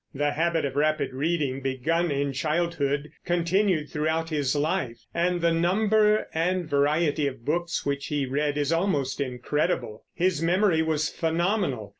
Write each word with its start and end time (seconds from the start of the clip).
The 0.15 0.31
habit 0.31 0.65
of 0.65 0.75
rapid 0.75 1.13
reading, 1.13 1.61
begun 1.61 2.09
in 2.09 2.33
childhood, 2.33 3.11
continued 3.23 3.91
throughout 3.91 4.29
his 4.29 4.55
life, 4.55 4.97
and 5.13 5.41
the 5.41 5.53
number 5.53 6.27
and 6.33 6.67
vari 6.67 7.05
ety 7.05 7.27
of 7.27 7.45
books 7.45 7.85
which 7.85 8.07
he 8.07 8.25
read 8.25 8.57
is 8.57 8.71
almost 8.73 9.21
incredible. 9.21 10.05
His 10.15 10.41
memory 10.41 10.81
was 10.81 11.07
phenomenal. 11.07 11.89